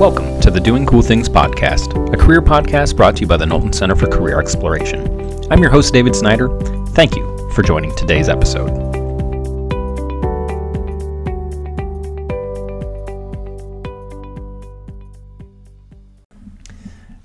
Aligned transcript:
Welcome 0.00 0.40
to 0.40 0.50
the 0.50 0.58
Doing 0.58 0.86
Cool 0.86 1.02
Things 1.02 1.28
podcast, 1.28 1.92
a 2.10 2.16
career 2.16 2.40
podcast 2.40 2.96
brought 2.96 3.16
to 3.16 3.20
you 3.20 3.26
by 3.26 3.36
the 3.36 3.44
Knowlton 3.44 3.74
Center 3.74 3.94
for 3.94 4.06
Career 4.06 4.40
Exploration. 4.40 5.44
I'm 5.50 5.60
your 5.60 5.68
host, 5.70 5.92
David 5.92 6.16
Snyder. 6.16 6.48
Thank 6.92 7.16
you 7.16 7.50
for 7.52 7.62
joining 7.62 7.94
today's 7.94 8.30
episode. 8.30 8.70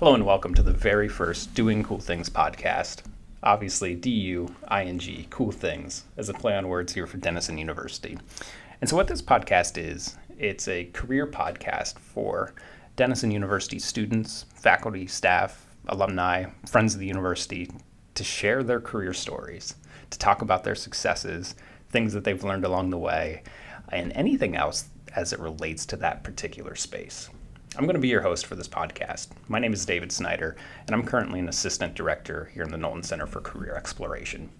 Hello, 0.00 0.14
and 0.14 0.26
welcome 0.26 0.52
to 0.54 0.62
the 0.64 0.74
very 0.76 1.08
first 1.08 1.54
Doing 1.54 1.84
Cool 1.84 2.00
Things 2.00 2.28
podcast. 2.28 3.02
Obviously, 3.44 3.94
D 3.94 4.10
U 4.10 4.52
I 4.66 4.82
N 4.82 4.98
G, 4.98 5.28
cool 5.30 5.52
things, 5.52 6.02
as 6.16 6.28
a 6.28 6.34
play 6.34 6.56
on 6.56 6.66
words 6.66 6.94
here 6.94 7.06
for 7.06 7.18
Denison 7.18 7.58
University. 7.58 8.18
And 8.80 8.90
so, 8.90 8.96
what 8.96 9.06
this 9.06 9.22
podcast 9.22 9.78
is, 9.78 10.16
it's 10.38 10.68
a 10.68 10.84
career 10.86 11.26
podcast 11.26 11.98
for 11.98 12.52
Denison 12.94 13.30
University 13.30 13.78
students, 13.78 14.44
faculty, 14.54 15.06
staff, 15.06 15.66
alumni, 15.88 16.46
friends 16.66 16.94
of 16.94 17.00
the 17.00 17.06
university 17.06 17.70
to 18.14 18.24
share 18.24 18.62
their 18.62 18.80
career 18.80 19.12
stories, 19.12 19.76
to 20.10 20.18
talk 20.18 20.42
about 20.42 20.64
their 20.64 20.74
successes, 20.74 21.54
things 21.88 22.12
that 22.12 22.24
they've 22.24 22.44
learned 22.44 22.64
along 22.64 22.90
the 22.90 22.98
way, 22.98 23.42
and 23.90 24.12
anything 24.12 24.56
else 24.56 24.88
as 25.14 25.32
it 25.32 25.40
relates 25.40 25.86
to 25.86 25.96
that 25.96 26.22
particular 26.22 26.74
space. 26.74 27.30
I'm 27.76 27.84
going 27.84 27.94
to 27.94 28.00
be 28.00 28.08
your 28.08 28.22
host 28.22 28.46
for 28.46 28.56
this 28.56 28.68
podcast. 28.68 29.28
My 29.48 29.58
name 29.58 29.72
is 29.72 29.86
David 29.86 30.10
Snyder, 30.12 30.56
and 30.86 30.94
I'm 30.94 31.04
currently 31.04 31.40
an 31.40 31.48
assistant 31.48 31.94
director 31.94 32.50
here 32.52 32.62
in 32.62 32.70
the 32.70 32.78
Knowlton 32.78 33.02
Center 33.02 33.26
for 33.26 33.40
Career 33.40 33.74
Exploration. 33.74 34.50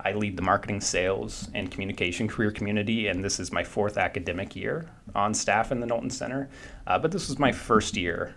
I 0.00 0.12
lead 0.12 0.36
the 0.36 0.42
marketing, 0.42 0.80
sales, 0.80 1.48
and 1.54 1.70
communication 1.70 2.28
career 2.28 2.52
community, 2.52 3.08
and 3.08 3.24
this 3.24 3.40
is 3.40 3.50
my 3.50 3.64
fourth 3.64 3.96
academic 3.96 4.54
year 4.54 4.88
on 5.14 5.34
staff 5.34 5.72
in 5.72 5.80
the 5.80 5.86
Knowlton 5.86 6.10
Center. 6.10 6.48
Uh, 6.86 6.98
but 6.98 7.10
this 7.10 7.28
was 7.28 7.38
my 7.38 7.52
first 7.52 7.96
year 7.96 8.34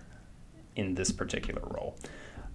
in 0.76 0.96
this 0.96 1.12
particular 1.12 1.62
role. 1.64 1.98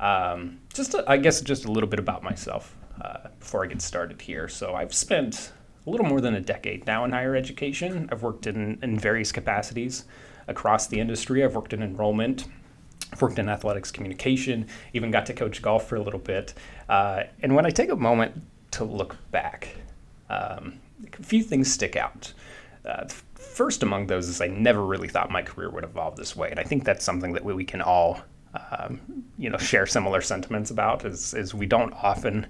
Um, 0.01 0.61
just, 0.73 0.95
a, 0.95 1.05
I 1.09 1.17
guess, 1.17 1.41
just 1.41 1.65
a 1.65 1.73
little 1.73 1.89
bit 1.89 1.99
about 1.99 2.23
myself 2.23 2.77
uh, 3.01 3.29
before 3.39 3.65
I 3.65 3.69
get 3.69 3.81
started 3.81 4.21
here. 4.21 4.49
So, 4.49 4.75
I've 4.75 4.95
spent 4.95 5.53
a 5.87 5.91
little 5.91 6.07
more 6.07 6.21
than 6.21 6.35
a 6.35 6.41
decade 6.41 6.87
now 6.87 7.05
in 7.05 7.13
higher 7.13 7.37
education. 7.37 8.09
I've 8.11 8.23
worked 8.23 8.47
in, 8.47 8.79
in 8.83 8.99
various 8.99 9.33
capacities 9.33 10.05
across 10.49 10.87
the 10.87 11.01
industry. 11.01 11.45
I've 11.45 11.55
worked 11.55 11.73
in 11.73 11.83
enrollment, 11.83 12.47
I've 13.13 13.23
worked 13.23 13.39
in 13.39 13.49
athletics 13.49 13.91
communication, 13.91 14.67
even 14.93 15.11
got 15.11 15.27
to 15.27 15.35
coach 15.35 15.63
golf 15.63 15.89
for 15.89 15.97
a 15.97 16.03
little 16.03 16.21
bit. 16.21 16.55
Uh, 16.89 17.25
and 17.43 17.55
when 17.55 17.65
I 17.65 17.71
take 17.71 17.91
a 17.91 17.97
moment 17.97 18.43
to 18.73 18.85
look 18.85 19.17
back, 19.31 19.69
um, 20.29 20.81
a 21.19 21.23
few 21.23 21.43
things 21.43 21.73
stick 21.73 21.97
out. 21.97 22.33
Uh, 22.85 23.07
first 23.47 23.83
among 23.83 24.07
those 24.07 24.29
is 24.29 24.41
I 24.41 24.49
never 24.49 24.85
really 24.85 25.09
thought 25.09 25.31
my 25.31 25.43
career 25.43 25.71
would 25.71 25.85
evolve 25.85 26.17
this 26.17 26.37
way, 26.37 26.51
and 26.51 26.61
I 26.61 26.65
think 26.65 26.85
that's 26.85 27.05
something 27.05 27.33
that 27.33 27.45
we, 27.45 27.55
we 27.55 27.65
can 27.65 27.81
all, 27.81 28.21
um, 28.79 29.01
you 29.39 29.51
know, 29.51 29.59
share 29.59 29.87
similar 29.87 30.21
sentiments 30.21 30.71
about. 30.71 31.05
Is 31.05 31.35
is 31.35 31.55
we 31.55 31.67
don't 31.67 31.93
often 31.93 32.47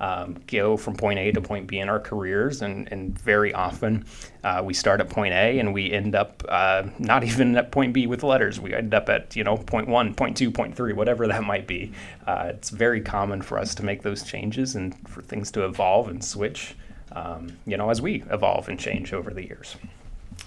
um, 0.00 0.36
go 0.46 0.76
from 0.76 0.96
point 0.96 1.18
A 1.18 1.32
to 1.32 1.40
point 1.40 1.66
B 1.66 1.78
in 1.78 1.88
our 1.88 2.00
careers, 2.00 2.62
and, 2.62 2.90
and 2.92 3.18
very 3.18 3.54
often 3.54 4.04
uh, 4.42 4.60
we 4.64 4.74
start 4.74 5.00
at 5.00 5.08
point 5.08 5.32
A 5.32 5.58
and 5.58 5.72
we 5.72 5.92
end 5.92 6.14
up 6.14 6.42
uh, 6.48 6.84
not 6.98 7.24
even 7.30 7.56
at 7.56 7.70
point 7.70 7.92
B 7.92 8.06
with 8.06 8.22
letters. 8.22 8.60
We 8.60 8.74
end 8.74 8.94
up 8.94 9.08
at 9.08 9.36
you 9.36 9.44
know 9.44 9.56
point 9.56 9.88
one, 9.88 10.14
point 10.14 10.36
two, 10.36 10.50
point 10.50 10.76
three, 10.76 10.92
whatever 10.92 11.26
that 11.28 11.44
might 11.44 11.66
be. 11.66 11.92
Uh, 12.26 12.46
it's 12.50 12.70
very 12.70 13.00
common 13.00 13.42
for 13.42 13.58
us 13.58 13.74
to 13.76 13.84
make 13.84 14.02
those 14.02 14.22
changes 14.22 14.74
and 14.74 14.96
for 15.08 15.22
things 15.22 15.50
to 15.52 15.64
evolve 15.64 16.08
and 16.08 16.24
switch. 16.24 16.76
Um, 17.12 17.56
you 17.64 17.76
know, 17.76 17.90
as 17.90 18.02
we 18.02 18.24
evolve 18.30 18.68
and 18.68 18.78
change 18.78 19.12
over 19.12 19.32
the 19.32 19.44
years. 19.44 19.76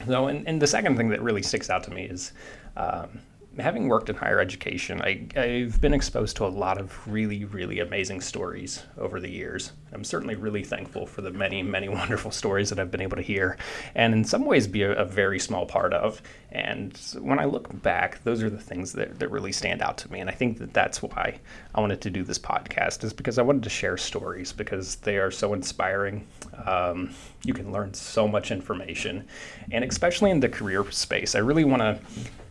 So, 0.05 0.27
and, 0.27 0.47
and 0.47 0.61
the 0.61 0.67
second 0.67 0.97
thing 0.97 1.09
that 1.09 1.21
really 1.21 1.41
sticks 1.41 1.69
out 1.69 1.83
to 1.85 1.91
me 1.91 2.03
is 2.03 2.31
um, 2.75 3.19
having 3.59 3.87
worked 3.87 4.09
in 4.09 4.15
higher 4.15 4.39
education, 4.39 5.01
I, 5.01 5.27
have 5.35 5.81
been 5.81 5.93
exposed 5.93 6.37
to 6.37 6.45
a 6.45 6.47
lot 6.47 6.79
of 6.79 7.07
really, 7.07 7.45
really 7.45 7.79
amazing 7.79 8.21
stories 8.21 8.83
over 8.97 9.19
the 9.19 9.29
years. 9.29 9.71
I'm 9.93 10.03
certainly 10.03 10.35
really 10.35 10.63
thankful 10.63 11.05
for 11.05 11.21
the 11.21 11.31
many, 11.31 11.63
many 11.63 11.89
wonderful 11.89 12.31
stories 12.31 12.69
that 12.69 12.79
I've 12.79 12.91
been 12.91 13.01
able 13.01 13.17
to 13.17 13.23
hear, 13.23 13.57
and 13.95 14.13
in 14.13 14.23
some 14.23 14.45
ways 14.45 14.67
be 14.67 14.83
a, 14.83 14.93
a 14.93 15.05
very 15.05 15.39
small 15.39 15.65
part 15.65 15.93
of. 15.93 16.21
And 16.51 16.97
when 17.19 17.39
I 17.39 17.45
look 17.45 17.81
back, 17.81 18.23
those 18.23 18.43
are 18.43 18.49
the 18.49 18.59
things 18.59 18.93
that, 18.93 19.19
that 19.19 19.29
really 19.29 19.51
stand 19.51 19.81
out 19.81 19.97
to 19.99 20.11
me. 20.11 20.19
And 20.19 20.29
I 20.29 20.33
think 20.33 20.59
that 20.59 20.73
that's 20.73 21.01
why 21.01 21.39
I 21.75 21.81
wanted 21.81 22.01
to 22.01 22.09
do 22.09 22.23
this 22.23 22.39
podcast, 22.39 23.03
is 23.03 23.13
because 23.13 23.37
I 23.37 23.41
wanted 23.41 23.63
to 23.63 23.69
share 23.69 23.97
stories 23.97 24.53
because 24.53 24.95
they 24.97 25.17
are 25.17 25.31
so 25.31 25.53
inspiring. 25.53 26.27
Um, 26.65 27.11
you 27.43 27.53
can 27.53 27.71
learn 27.71 27.93
so 27.93 28.27
much 28.27 28.51
information, 28.51 29.27
and 29.71 29.83
especially 29.83 30.31
in 30.31 30.39
the 30.39 30.49
career 30.49 30.89
space, 30.91 31.33
I 31.35 31.39
really 31.39 31.65
want 31.65 31.81
to 31.81 31.99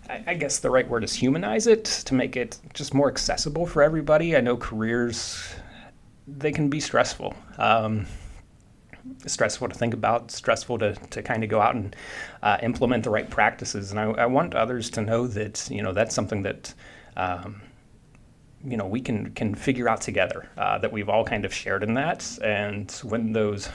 I 0.09 0.35
guess 0.35 0.59
the 0.59 0.71
right 0.71 0.89
word 0.89 1.05
is 1.05 1.15
humanize 1.15 1.67
it 1.67 1.85
to 1.85 2.15
make 2.15 2.37
it 2.37 2.59
just 2.75 2.95
more 2.95 3.09
accessible 3.09 3.67
for 3.67 3.83
everybody. 3.83 4.37
I 4.37 4.41
know 4.41 4.57
careers, 4.57 5.55
they 6.27 6.53
can 6.53 6.69
be 6.69 6.81
stressful. 6.81 7.35
Um, 7.59 8.07
stressful 9.27 9.69
to 9.69 9.75
think 9.75 9.95
about, 9.95 10.31
stressful 10.31 10.79
to, 10.79 10.95
to 10.95 11.23
kind 11.23 11.45
of 11.45 11.51
go 11.51 11.61
out 11.61 11.75
and 11.75 11.97
uh, 12.43 12.59
implement 12.63 13.05
the 13.05 13.11
right 13.11 13.29
practices. 13.29 13.91
And 13.91 14.01
I, 14.01 14.05
I, 14.05 14.27
want 14.27 14.55
others 14.55 14.91
to 14.91 15.01
know 15.01 15.27
that, 15.29 15.69
you 15.71 15.83
know, 15.83 15.93
that's 15.93 16.15
something 16.15 16.43
that, 16.43 16.75
um, 17.17 17.61
you 18.65 18.77
know, 18.77 18.87
we 18.87 19.01
can, 19.01 19.31
can 19.33 19.55
figure 19.55 19.89
out 19.89 20.01
together, 20.01 20.49
uh, 20.57 20.79
that 20.79 20.93
we've 20.93 21.09
all 21.09 21.25
kind 21.25 21.45
of 21.45 21.53
shared 21.53 21.83
in 21.83 21.95
that. 21.95 22.39
And 22.43 22.91
when 23.05 23.33
those 23.33 23.69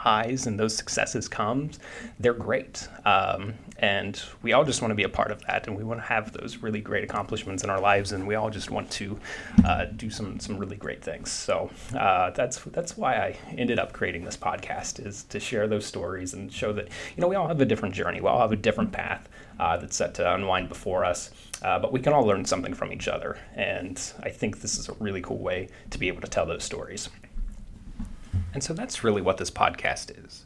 highs 0.00 0.46
and 0.46 0.58
those 0.58 0.74
successes 0.74 1.28
comes, 1.28 1.78
they're 2.18 2.32
great. 2.32 2.88
Um, 3.04 3.54
and 3.80 4.22
we 4.42 4.52
all 4.52 4.64
just 4.64 4.80
want 4.82 4.92
to 4.92 4.94
be 4.94 5.04
a 5.04 5.08
part 5.08 5.30
of 5.30 5.40
that, 5.46 5.66
and 5.66 5.76
we 5.76 5.84
want 5.84 6.00
to 6.00 6.06
have 6.06 6.32
those 6.32 6.58
really 6.58 6.80
great 6.80 7.02
accomplishments 7.02 7.64
in 7.64 7.70
our 7.70 7.80
lives, 7.80 8.12
and 8.12 8.26
we 8.26 8.34
all 8.34 8.50
just 8.50 8.70
want 8.70 8.90
to 8.92 9.18
uh, 9.64 9.86
do 9.96 10.10
some 10.10 10.38
some 10.38 10.58
really 10.58 10.76
great 10.76 11.02
things. 11.02 11.30
So 11.30 11.70
uh, 11.96 12.30
that's 12.30 12.58
that's 12.64 12.96
why 12.96 13.16
I 13.16 13.36
ended 13.56 13.78
up 13.78 13.92
creating 13.92 14.24
this 14.24 14.36
podcast 14.36 15.04
is 15.04 15.24
to 15.24 15.40
share 15.40 15.66
those 15.66 15.86
stories 15.86 16.34
and 16.34 16.52
show 16.52 16.72
that 16.74 16.88
you 17.16 17.20
know 17.20 17.28
we 17.28 17.36
all 17.36 17.48
have 17.48 17.60
a 17.60 17.64
different 17.64 17.94
journey, 17.94 18.20
we 18.20 18.28
all 18.28 18.40
have 18.40 18.52
a 18.52 18.56
different 18.56 18.92
path 18.92 19.28
uh, 19.58 19.78
that's 19.78 19.96
set 19.96 20.12
to 20.14 20.34
unwind 20.34 20.68
before 20.68 21.04
us, 21.04 21.30
uh, 21.62 21.78
but 21.78 21.90
we 21.90 22.00
can 22.00 22.12
all 22.12 22.24
learn 22.24 22.44
something 22.44 22.74
from 22.74 22.92
each 22.92 23.08
other, 23.08 23.38
and 23.54 24.12
I 24.22 24.28
think 24.28 24.60
this 24.60 24.78
is 24.78 24.90
a 24.90 24.94
really 24.94 25.22
cool 25.22 25.38
way 25.38 25.68
to 25.88 25.98
be 25.98 26.08
able 26.08 26.20
to 26.20 26.28
tell 26.28 26.44
those 26.44 26.64
stories. 26.64 27.08
And 28.52 28.62
so 28.62 28.74
that's 28.74 29.04
really 29.04 29.22
what 29.22 29.38
this 29.38 29.50
podcast 29.50 30.24
is 30.24 30.44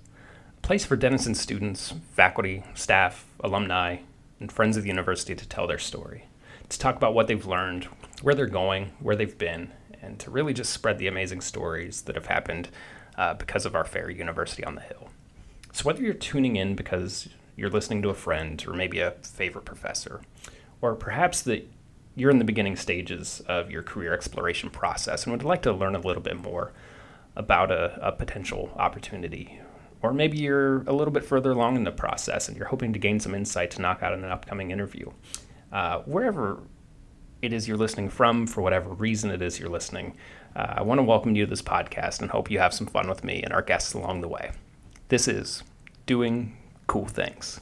a 0.59 0.61
place 0.61 0.85
for 0.85 0.97
Denison 0.97 1.35
students, 1.35 1.95
faculty, 2.13 2.65
staff, 2.75 3.27
alumni, 3.41 3.99
and 4.41 4.51
friends 4.51 4.77
of 4.77 4.83
the 4.83 4.89
university 4.89 5.35
to 5.35 5.49
tell 5.49 5.67
their 5.67 5.79
story, 5.79 6.25
to 6.69 6.79
talk 6.79 6.97
about 6.97 7.15
what 7.15 7.27
they've 7.27 7.47
learned, 7.47 7.85
where 8.23 8.35
they're 8.35 8.47
going, 8.47 8.93
where 9.01 9.17
they've 9.17 9.39
been, 9.39 9.73
and 10.03 10.19
to 10.19 10.31
really 10.31 10.53
just 10.53 10.73
spread 10.73 10.99
the 10.99 11.07
amazing 11.07 11.41
stories 11.41 12.03
that 12.03 12.15
have 12.15 12.27
happened 12.27 12.69
uh, 13.17 13.35
because 13.35 13.65
of 13.65 13.75
our 13.75 13.85
fair 13.85 14.11
university 14.11 14.65
on 14.65 14.75
the 14.75 14.81
hill. 14.83 15.09
So, 15.73 15.85
whether 15.85 16.03
you're 16.03 16.15
tuning 16.15 16.57
in 16.57 16.75
because 16.75 17.29
you're 17.57 17.71
listening 17.71 18.03
to 18.03 18.11
a 18.11 18.15
friend 18.15 18.63
or 18.67 18.75
maybe 18.75 19.01
a 19.01 19.13
favorite 19.23 19.65
professor, 19.65 20.21
or 20.81 20.95
perhaps 20.95 21.43
that 21.43 21.69
you're 22.17 22.31
in 22.31 22.39
the 22.39 22.45
beginning 22.45 22.77
stages 22.77 23.43
of 23.49 23.71
your 23.71 23.83
career 23.83 24.13
exploration 24.13 24.71
process 24.71 25.25
and 25.25 25.33
would 25.33 25.43
like 25.43 25.63
to 25.63 25.73
learn 25.73 25.97
a 25.97 26.01
little 26.01 26.23
bit 26.23 26.41
more 26.41 26.73
about 27.37 27.71
a, 27.71 27.99
a 28.01 28.13
potential 28.13 28.71
opportunity. 28.77 29.61
Or 30.03 30.13
maybe 30.13 30.39
you're 30.39 30.83
a 30.83 30.93
little 30.93 31.13
bit 31.13 31.25
further 31.25 31.53
along 31.53 31.77
in 31.77 31.85
the 31.85 31.91
process 31.91 32.49
and 32.49 32.57
you're 32.57 32.69
hoping 32.69 32.93
to 32.93 32.99
gain 32.99 33.21
some 33.21 33.35
insight 33.35 33.71
to 33.73 33.83
knock 33.83 34.03
out 34.03 34.13
in 34.13 34.23
an 34.23 34.31
upcoming 34.31 34.71
interview. 34.71 35.11
Uh, 35.73 36.01
wherever 36.01 36.63
it 37.43 37.53
is 37.53 37.67
you're 37.67 37.77
listening 37.77 38.09
from, 38.09 38.47
for 38.47 38.61
whatever 38.61 38.91
reason 38.91 39.31
it 39.31 39.43
is 39.43 39.59
you're 39.59 39.69
listening, 39.69 40.17
uh, 40.55 40.75
I 40.77 40.83
want 40.83 40.99
to 40.99 41.03
welcome 41.03 41.35
you 41.35 41.47
to 41.47 41.51
this 41.51 41.63
podcast 41.63 42.21
and 42.21 42.31
hope 42.31 42.51
you 42.51 42.59
have 42.59 42.75
some 42.75 42.87
fun 42.87 43.09
with 43.09 43.25
me 43.25 43.43
and 43.43 43.53
our 43.53 43.63
guests 43.63 43.95
along 43.95 44.21
the 44.21 44.29
way. 44.29 44.53
This 45.09 45.27
is 45.27 45.63
Doing 46.07 46.57
Cool 46.87 47.07
Things. 47.07 47.61